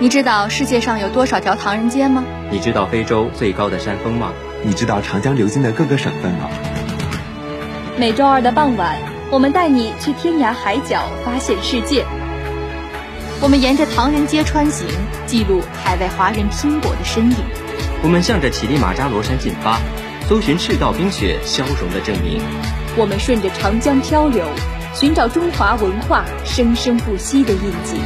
[0.00, 2.24] 你知道世界上有多少条唐人街吗？
[2.50, 4.32] 你知道非洲最高的山峰吗？
[4.64, 6.50] 你知道长江流经的各个省份吗？
[7.96, 8.98] 每周二的傍晚，
[9.30, 12.04] 我们带你去天涯海角发现世界。
[13.40, 14.84] 我们沿着唐人街穿行，
[15.26, 17.36] 记录海外华人拼搏的身影。
[18.02, 19.78] 我们向着乞力马扎罗山进发，
[20.28, 22.42] 搜寻赤道冰雪消融的证明。
[22.96, 24.44] 我们顺着长江漂流，
[24.92, 28.00] 寻找中华文化生生不息的印记。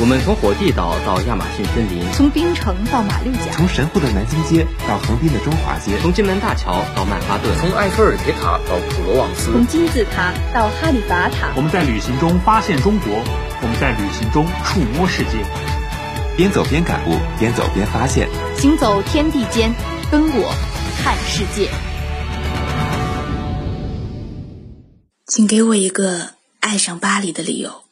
[0.00, 11.52] 我们从火地岛到亚马逊森林，从冰城到马六甲，从神户的南京街到横滨的中华街，从金门大桥到曼哈顿，从埃菲尔铁塔到普罗旺斯，从金字塔到哈利法塔。
[11.54, 13.22] 我们在旅行中发现中国，
[13.62, 15.44] 我们在旅行中触摸世界。
[16.36, 19.72] 边走边感悟，边走边发现，行走天地间，
[20.10, 20.52] 跟我
[20.98, 21.70] 看世界。
[25.28, 27.83] 请给我一个爱上巴黎的理由。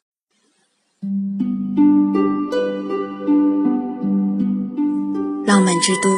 [5.45, 6.09] 浪漫之都，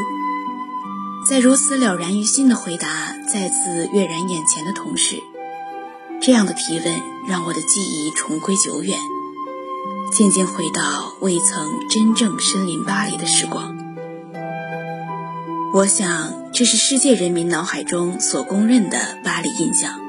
[1.26, 2.88] 在如此了然于心的回答
[3.26, 5.22] 再次跃然眼前的同时，
[6.20, 6.94] 这样的提问
[7.26, 8.98] 让我的记忆重归久远，
[10.12, 13.74] 渐渐回到未曾真正身临巴黎的时光。
[15.72, 20.00] 我想，这是世界人民脑海中所公认的巴黎印象。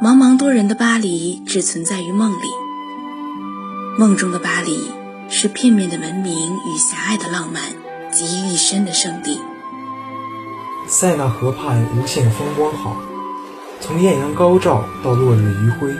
[0.00, 2.46] 茫茫多人的巴黎只存在于梦里，
[3.98, 5.03] 梦中的巴黎。
[5.36, 7.60] 是片面的文明与狭隘的浪漫
[8.12, 9.40] 集于一身的圣地。
[10.86, 12.96] 塞纳河畔无限风光好，
[13.80, 15.92] 从艳阳高照到落日余晖，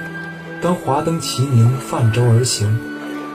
[0.62, 2.78] 当华灯齐明泛舟而行，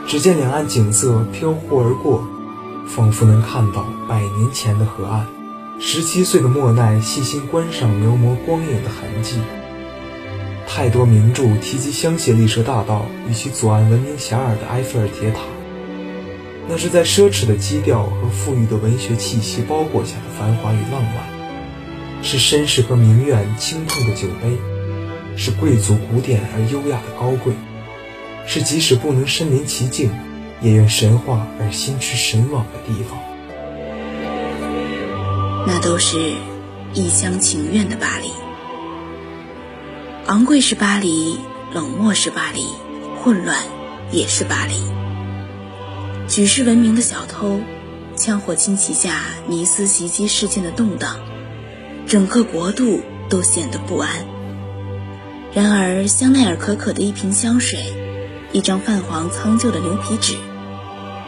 [0.08, 2.25] 只见两岸景色飘忽而过，
[2.88, 5.27] 仿佛能看到百年前的河岸。
[5.81, 9.42] 十七岁的莫奈细心观赏描摹光影的痕迹。
[10.66, 15.42] 太多名著提及香榭丽舍大道与其左岸闻名遐迩的埃菲尔铁塔。
[16.72, 24.55] 那是在奢侈的基调和富裕的文学气息包裹下的繁华与浪漫，是绅士和名媛轻碰的酒杯，
[25.36, 27.54] 是贵族古典而优雅的高贵，
[28.45, 30.11] 是即使不能身临其境，
[30.61, 33.17] 也愿神话而心驰神往的地方。
[35.66, 36.33] 那都是
[36.93, 38.30] 一厢情愿的巴黎，
[40.27, 41.39] 昂贵是巴黎，
[41.73, 42.67] 冷漠是巴黎，
[43.23, 43.58] 混乱
[44.11, 44.98] 也是巴黎。
[46.30, 47.60] 举世闻名的小偷，
[48.16, 51.17] 枪火侵袭下尼斯袭击事件的动荡，
[52.06, 53.02] 整个国度
[53.32, 54.28] 都显得不安。
[55.56, 57.80] 然而，香奈儿可可的一瓶香水，
[58.52, 60.38] 一张泛黄苍旧的牛皮纸，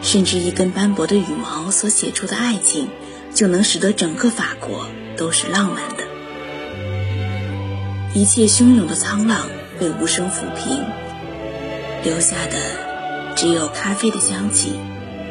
[0.02, 2.88] 甚至一根斑驳的羽毛所写出的爱情，
[3.34, 4.86] 就能使得整个法国
[5.16, 6.04] 都是浪漫的。
[8.14, 9.48] 一切汹涌的沧浪
[9.80, 10.84] 被无声抚平，
[12.04, 14.74] 留下的只有咖啡的香气。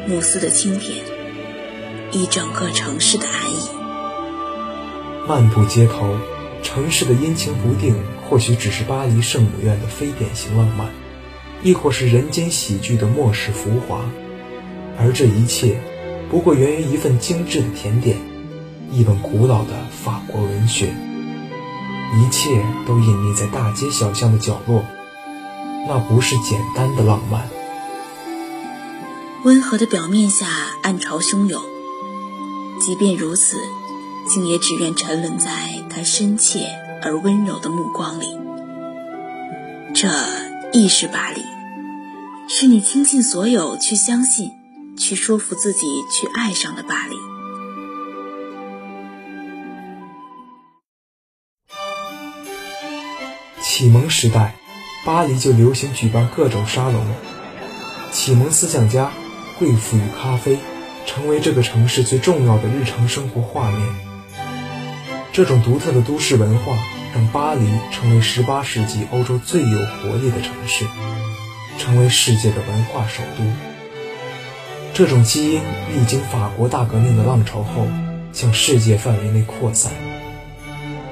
[0.04, 1.04] 慕斯的清甜，
[2.10, 3.68] 一整个城市的安逸。
[5.28, 6.16] 漫步街头，
[6.60, 7.94] 城市的阴晴不定，
[8.28, 10.90] 或许只是巴黎圣母院的非典型浪漫，
[11.62, 14.00] 亦或是人间喜剧的末世浮华。
[14.98, 15.80] 而这一切，
[16.28, 18.16] 不过源于一份精致的甜点，
[18.90, 20.92] 一本古老的法国文学。
[22.14, 24.84] 一切都隐匿在大街小巷的角落，
[25.88, 27.48] 那不是简单的浪漫。
[29.44, 30.46] 温和的表面下
[30.82, 31.60] 暗潮汹涌，
[32.80, 33.56] 即便如此，
[34.28, 35.50] 竟也只愿沉沦在
[35.90, 36.64] 他深切
[37.02, 38.26] 而温柔的目光里。
[39.94, 40.08] 这
[40.72, 41.42] 亦是巴黎，
[42.48, 44.52] 是你倾尽所有去相信、
[44.96, 47.16] 去说服自己去爱上的巴黎。
[53.60, 54.54] 启蒙时代，
[55.04, 57.04] 巴黎就流行举办各种沙龙，
[58.12, 59.10] 启蒙思想家。
[59.62, 60.58] 贵妇与咖啡，
[61.06, 63.80] 成为这个城市最重要的日常生活画面。
[65.32, 66.76] 这种独特的都市文化，
[67.14, 70.84] 让巴黎成为18世纪欧洲最有活力的城市，
[71.78, 73.44] 成为世界的文化首都。
[74.94, 75.60] 这种基因
[75.94, 77.86] 历经法国大革命的浪潮后，
[78.32, 79.92] 向世界范围内扩散。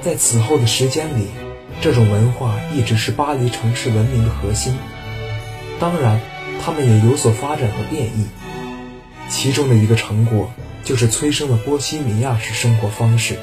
[0.01, 1.27] 在此后的时间里，
[1.79, 4.77] 这种文化一直是巴黎城市文明的核心。
[5.79, 6.19] 当然，
[6.61, 8.27] 他们也有所发展和变异。
[9.31, 10.51] 其中的一个成果，
[10.83, 13.39] 就是催生了波西米亚式生活方式。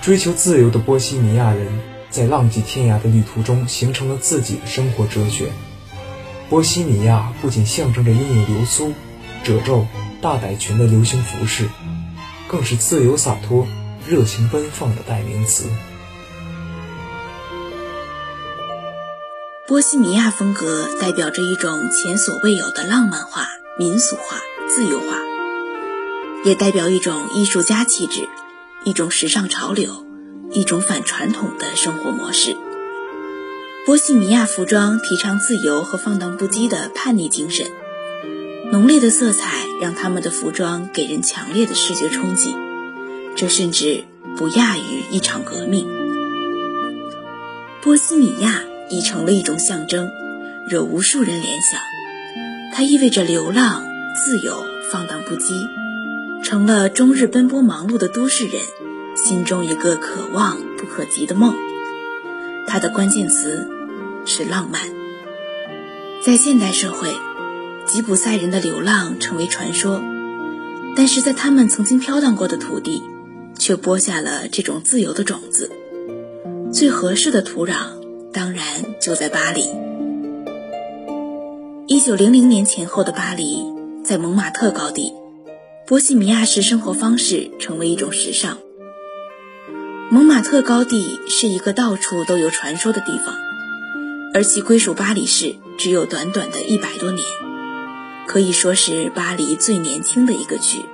[0.00, 1.68] 追求自由的波西米亚人，
[2.08, 5.52] 在浪迹天涯的旅途中，形成了自己的生活哲学。
[6.48, 8.94] 波西米亚不仅象征着拥有流苏、
[9.44, 9.86] 褶皱、
[10.22, 11.68] 大摆裙的流行服饰，
[12.48, 13.68] 更是自由洒脱、
[14.08, 15.68] 热情奔放的代名词。
[19.68, 23.46] 波西米亚风格代表着一种前所未有的浪漫化。
[23.78, 25.18] 民俗化、自由化，
[26.44, 28.28] 也代表一种艺术家气质，
[28.84, 30.04] 一种时尚潮流，
[30.50, 32.56] 一种反传统的生活模式。
[33.86, 37.66] 波西米亚服装提倡自由和放荡不羁的叛逆精神，
[38.72, 42.54] 浓烈的色彩让他们的服装给人强烈的视觉冲击，
[43.36, 44.04] 这甚至
[44.36, 45.86] 不亚于一场革命。
[47.82, 50.10] 波西米亚已成了一种象征，
[50.68, 51.80] 惹无数人联想。
[52.74, 53.86] 它意味着流浪、
[54.24, 55.68] 自由、放荡不羁，
[56.42, 58.60] 成了终日奔波忙碌的都市人
[59.14, 61.54] 心中一个可望不可及的梦。
[62.66, 63.68] 它的关键词。
[64.28, 64.82] 是浪漫。
[66.20, 67.14] 在现代社会，
[67.86, 70.02] 吉普赛人的流浪成为传说，
[70.96, 73.04] 但是在他们曾经飘荡过的土地，
[73.56, 75.70] 却播下了这种自由的种子。
[76.72, 78.00] 最合适的土壤，
[78.32, 78.64] 当然
[79.00, 79.70] 就在巴黎。
[81.86, 83.62] 一九零零年前后的巴黎，
[84.06, 85.12] 在蒙马特高地，
[85.84, 88.58] 波西米亚式生活方式成为一种时尚。
[90.12, 93.34] 蒙马特高地是一个到处都有传说的地方。
[94.32, 97.24] 而其归属巴黎市只有短短的一百多年，
[98.28, 100.84] 可以说是巴黎最年轻的一个区。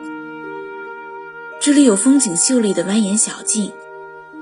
[1.60, 3.72] 这里有风景秀丽的蜿蜒小径，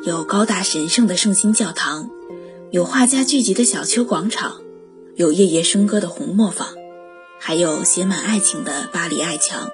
[0.04, 2.08] 有高大神圣的圣心教堂，
[2.70, 4.60] 有画家聚集的小丘广场，
[5.16, 6.68] 有夜夜笙歌的红磨坊，
[7.42, 9.70] 还有写满爱情的巴黎爱墙。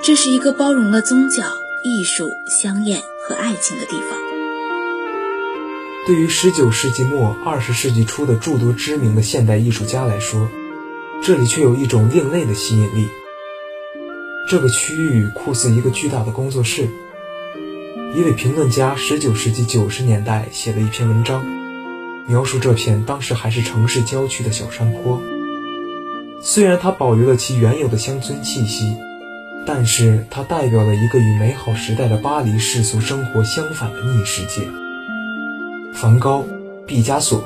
[0.00, 1.42] 这是一个包容了宗教、
[1.82, 4.18] 艺术、香艳和爱情的地方。
[6.06, 10.48] 对于19世纪末20世纪初的诸多知名的现代艺术家来说，
[11.22, 13.08] 这里却有一种另类的吸引力。
[14.48, 16.88] 这个区域酷似一个巨大的工作室。
[18.14, 21.44] 一位评论家19世纪90年代写了一篇文章，
[22.28, 25.20] 描述这片当时还是城市郊区的小山坡。
[26.46, 28.94] 虽然它保留了其原有的乡村气息，
[29.66, 34.60] 但是它代表了一个与美好时代的巴黎世俗生活相反的逆世界。
[35.94, 36.44] 梵高、
[36.86, 37.42] 毕加索、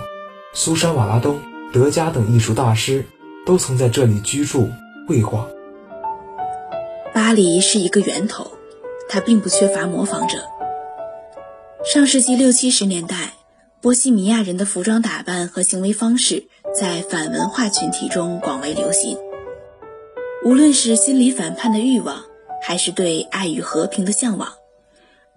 [0.52, 1.38] 苏珊·瓦拉东、
[1.72, 3.06] 德加等艺术大师
[3.46, 4.68] 都曾在这里居住、
[5.06, 5.46] 绘画。
[7.14, 8.50] 巴黎是一个源头，
[9.08, 10.38] 它并不缺乏模仿者。
[11.84, 13.34] 上世纪六七十年代，
[13.80, 19.18] 波西米亚人的服装打扮和行为方式在反文化群体中广为流行。
[20.44, 22.22] 无论是心理反叛的欲望，
[22.62, 24.52] 还是对爱与和平的向往。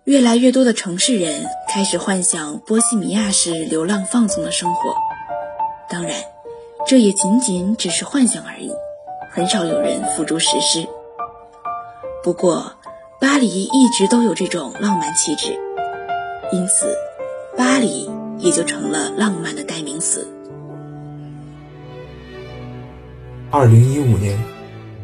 [0.03, 4.93] 越来越多的城市人开始幻想波西米亚式流浪放纵的生活，
[5.89, 6.13] 当然，
[6.85, 8.71] 这也仅仅只是幻想而已，
[9.31, 10.87] 很少有人付诸实施。
[12.23, 12.73] 不过，
[13.19, 15.59] 巴黎一直都有这种浪漫气质，
[16.51, 16.95] 因此，
[17.57, 20.27] 巴黎也就成了浪漫的代名词。
[23.53, 24.39] 二零一五年，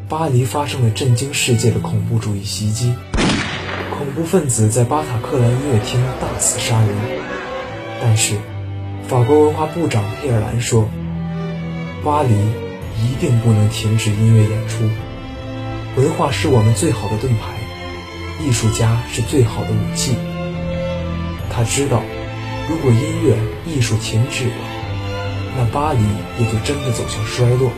[0.08, 2.94] 巴黎发生了震惊世界的恐怖主义袭击。
[3.90, 6.88] 恐怖分子在巴塔克兰音乐厅大肆杀人，
[8.00, 8.36] 但是
[9.06, 10.88] 法国文化部长佩尔兰说
[12.02, 12.30] ：“巴黎
[12.96, 14.88] 一定不能停止音乐演出，
[16.00, 17.52] 文化是我们最好的盾牌，
[18.42, 20.14] 艺术家是最好的武器。”
[21.52, 22.02] 他知道，
[22.70, 23.36] 如果音乐
[23.66, 24.54] 艺术停止了，
[25.58, 26.00] 那巴黎
[26.42, 27.70] 也就真的走向衰落。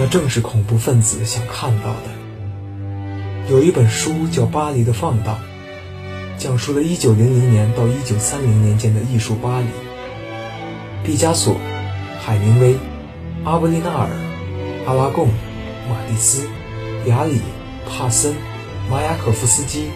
[0.00, 3.50] 那正是恐怖分子想看到的。
[3.50, 5.36] 有一本书叫《巴黎的放荡》，
[6.40, 9.66] 讲述了1900年到1930年间的艺术巴黎。
[11.02, 11.56] 毕加索、
[12.20, 12.76] 海明威、
[13.42, 14.08] 阿布利纳尔、
[14.86, 15.26] 阿拉贡、
[15.88, 16.46] 马蒂斯、
[17.06, 17.40] 雅里、
[17.88, 18.36] 帕森、
[18.88, 19.88] 马雅可夫斯基、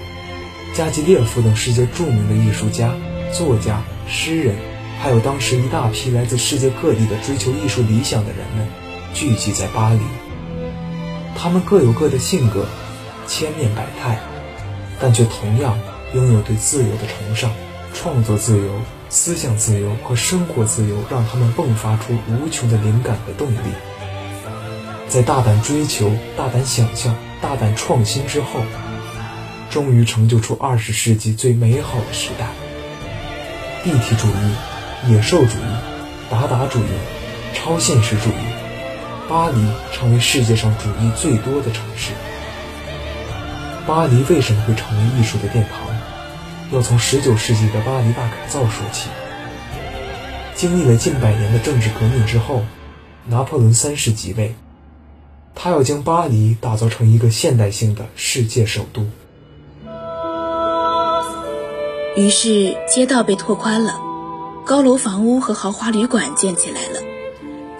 [0.75, 2.93] 加吉列夫等世界著名的艺术家、
[3.33, 4.57] 作家、诗人，
[5.01, 8.67] 还有当时一大批来自世界各地的追求艺术理想的人们，
[9.15, 10.01] 聚集在巴黎。
[11.37, 12.67] 他们各有各的性格。
[13.29, 14.19] 千面百态，
[15.01, 15.79] 但却同样
[16.13, 17.51] 拥有对自由的崇尚。
[17.95, 23.57] 创作自由、思想自由和生活自由，让他们迸发出无穷的灵感和动力。
[25.09, 28.61] 在大胆追求、大胆想象、大胆创新之后，
[29.71, 32.49] 终于成就出二十世纪最美好的时代。
[33.85, 35.77] 立体主义、野兽主义、
[36.29, 36.89] 达达主义、
[37.55, 38.52] 超现实主义，
[39.33, 39.57] 巴黎
[39.91, 42.13] 成为世界上主义最多的城市。
[43.87, 45.89] 巴黎为什么会成为艺术的殿堂？
[46.71, 49.09] 要从19世纪的巴黎大改造说起。
[50.55, 52.63] 经历了近百年的政治革命之后，
[53.25, 54.55] 拿破仑三世即位，
[55.55, 59.07] 他要将巴黎打造成一个现代性的世界首都。
[62.17, 63.99] 于是街道被拓宽了，
[64.67, 67.01] 高楼房屋和豪华旅馆建起来了，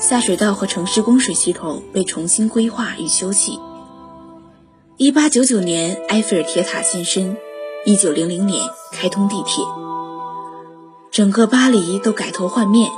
[0.03, 3.61] 下水道和城市供水系统被重新规划与修葺。
[4.99, 7.37] 1899年，埃菲尔铁塔现身
[7.87, 9.65] ；1900年，开通地铁。
[11.13, 12.91] 整个巴黎都改头换面，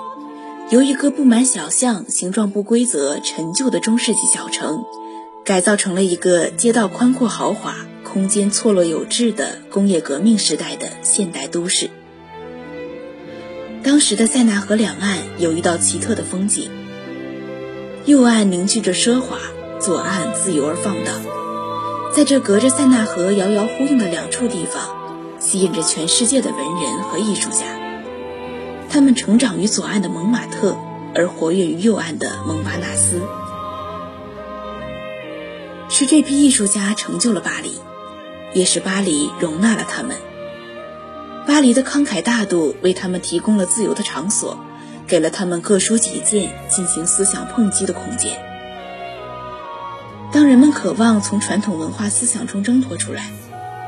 [0.70, 4.82] 由一个布满小巷、形状不规则、陈旧的中世纪小城，
[5.44, 11.90] 改造成了一个街道宽阔豪华、空间错落有致的工业革命时代的现代都市。
[13.82, 16.70] 当时的塞纳河两岸有一道奇特的风景：
[18.06, 19.38] 右岸凝聚着奢华，
[19.80, 21.22] 左岸自由而放荡。
[22.12, 24.94] 在这隔着塞纳河遥遥呼应的两处地方，
[25.38, 27.64] 吸引着全世界的文人和艺术家。
[28.90, 30.76] 他们成长于左岸的蒙马特，
[31.14, 33.22] 而活跃于右岸的蒙巴纳斯。
[35.88, 37.80] 是这批艺术家成就了巴黎，
[38.52, 40.14] 也是巴黎容纳了他们。
[41.46, 44.58] 巴黎的慷慨大度为他们提供了自由的场所，
[45.06, 48.32] 给了他们各抒己见、进行思想碰击的空间。
[50.32, 53.30] 当人们渴望从传统文化思想中挣脱出来，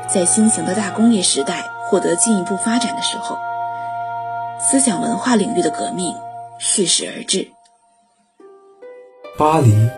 [0.07, 3.37] 在新型的大工业时代获得进一步发展的时候，
[4.59, 6.15] 思想文化领域的革命
[6.59, 7.49] 蓄势而至。
[9.37, 9.89] 巴黎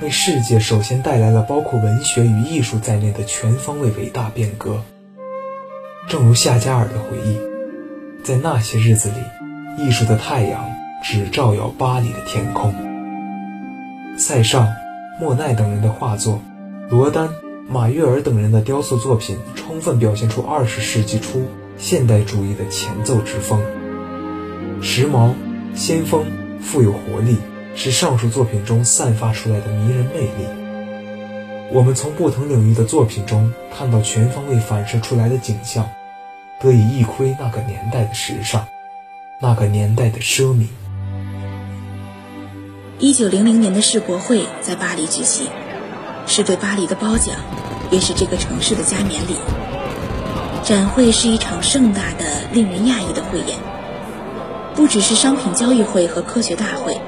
[0.00, 4.82] 为世界首先带来了包括文学与艺术在内的全方位伟大变革。
[6.08, 7.36] 正如夏加尔的回忆，
[8.22, 9.16] 在那些日子里，
[9.76, 12.74] 艺术的太阳只照耀巴黎的天空。
[14.18, 14.74] 塞尚、
[15.20, 16.40] 莫奈等人的画作，
[16.88, 17.28] 罗丹、
[17.68, 23.60] 马约尔等人的雕塑作品，充分表现出二十世纪初现代主义的前奏之风。
[24.80, 25.32] 时髦、
[25.74, 26.24] 先锋、
[26.60, 27.36] 富有活力，
[27.74, 30.48] 是上述作品中散发出来的迷人魅力。
[31.72, 35.86] 我们从不同领域的作品中看到全方位反射出来的景象，
[36.60, 38.66] 得以一窥那个年代的时尚，
[39.38, 40.68] 那个年代的奢靡。
[42.98, 45.48] 一九零零年的世博会在巴黎举行，
[46.26, 47.36] 是对巴黎的褒奖，
[47.90, 49.36] 也是这个城市的加冕礼。
[50.64, 52.24] 展会是一场盛大的、
[52.54, 53.58] 令人讶异的汇演。
[54.74, 56.98] 不只是商品交易会和科学大会，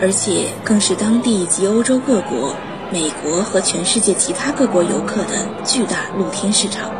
[0.00, 2.54] 而且更是当地及欧洲各国、
[2.92, 6.90] 美国和全世界其他各国游客的巨大露天市场。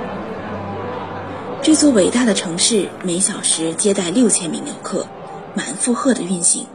[1.67, 5.09] 这座伟大的城市每小时接待六千名游客，
[5.57, 6.69] 满负荷的运行。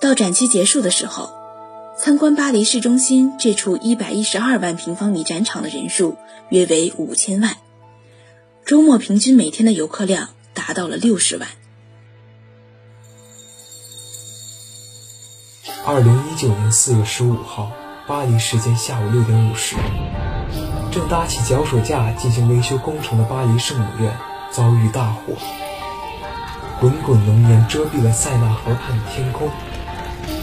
[0.00, 1.32] 到展期结束的时候，
[1.98, 6.16] 参观巴黎市中心这处一百一十二万平方米展场的人数
[6.48, 7.56] 约为五千万，
[8.64, 11.48] 周末平均每天的游客量达到了六十万。
[15.84, 17.72] 二零一九年四月十五号，
[18.06, 19.74] 巴黎时间下午六点五十，
[20.90, 24.12] 正搭起脚手架进行维修工程的巴黎圣母院
[24.50, 25.34] 遭遇大火，
[26.80, 29.48] 滚滚浓烟遮蔽了塞纳河畔的天空，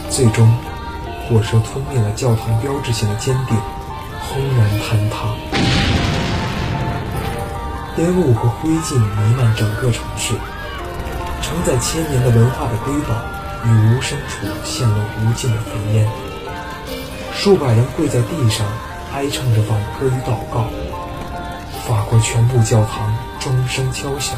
[0.09, 0.49] 最终，
[1.27, 3.57] 火舌吞灭了教堂标志性的尖顶，
[4.21, 5.35] 轰然坍塌，
[7.97, 10.33] 烟雾和灰烬弥漫整个城市，
[11.41, 13.15] 承载千年的文化的瑰宝。
[13.65, 16.07] 与无声处陷入无尽的焚烟，
[17.33, 18.65] 数百人跪在地上
[19.17, 20.67] 哀唱着挽歌与祷告。
[21.87, 24.37] 法国全部教堂钟声敲响，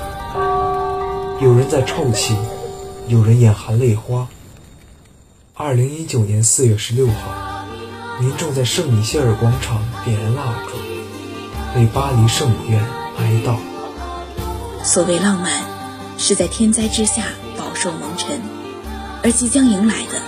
[1.42, 2.34] 有人在抽泣，
[3.10, 4.30] 有人眼含泪花。
[5.54, 7.66] 二零一九年四月十六号，
[8.22, 12.82] 民众在圣米歇尔广场点燃蜡烛，为巴黎圣母院
[13.18, 13.58] 哀悼。
[14.82, 15.52] 所谓浪漫，
[16.18, 17.24] 是在天灾之下
[17.58, 18.40] 饱受蒙尘。
[19.24, 20.22] 而即将迎来的，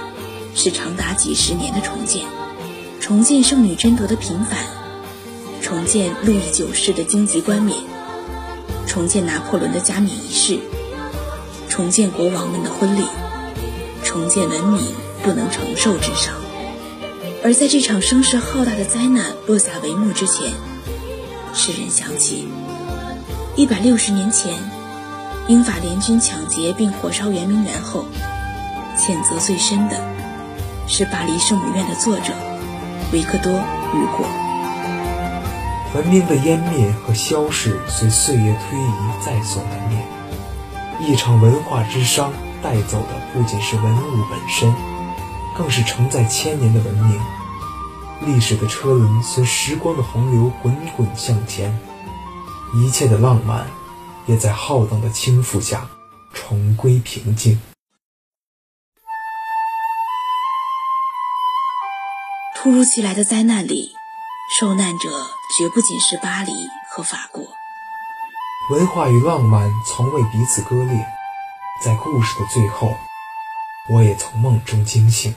[0.56, 2.26] 是长达几十年的重建，
[3.02, 4.60] 重建圣女贞德的平反，
[5.60, 7.76] 重建路易九世的荆棘冠冕，
[8.88, 10.60] 重建拿破仑的加冕仪式，
[11.68, 13.04] 重建国王们的婚礼，
[14.04, 14.86] 重建文明
[15.24, 16.36] 不能承受之伤。
[17.44, 20.52] 而在这场声势浩大的灾难落下帷幕之前，
[21.56, 22.48] 世人想起，
[23.56, 24.54] 一百六十年前，
[25.48, 28.06] 英法联军抢劫并火烧圆明园后。
[28.96, 30.00] 谴责最深的
[30.88, 32.34] 是巴黎圣母院的作者
[33.14, 34.26] 维克多·雨果。
[35.94, 38.94] 文明的湮灭和消逝随岁月推移
[39.26, 40.02] 在所难免。
[41.02, 42.30] 一场文化之殇
[42.64, 44.74] 带走的不仅是文物本身，
[45.58, 47.20] 更是承载千年的文明。
[48.22, 51.78] 历史的车轮随时光的洪流滚滚向前，
[52.76, 53.68] 一切的浪漫
[54.26, 55.90] 也在浩荡的倾覆下
[56.32, 57.60] 重归平静。
[62.64, 63.96] 突如其来的灾难里，
[64.52, 65.10] 受难者
[65.58, 66.52] 绝不仅是巴黎
[66.92, 67.44] 和法国。
[68.70, 71.04] 文化与浪漫从未彼此割裂，
[71.84, 72.96] 在故事的最后，
[73.90, 75.34] 我也从梦中惊醒。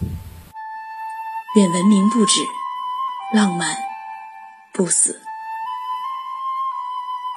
[1.57, 2.47] 愿文明不止，
[3.33, 3.75] 浪漫
[4.71, 5.23] 不死。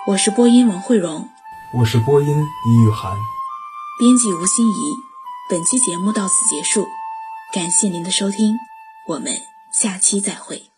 [0.08, 1.30] 我是播音王慧荣，
[1.74, 2.28] 我是播音
[2.66, 3.16] 李雨涵，
[3.98, 4.96] 编辑吴欣怡。
[5.50, 6.90] 本期节目到此结束，
[7.54, 8.58] 感谢您的收听，
[9.08, 9.32] 我们
[9.72, 10.77] 下期再会。